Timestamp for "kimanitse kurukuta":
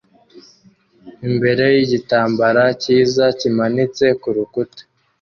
3.39-4.81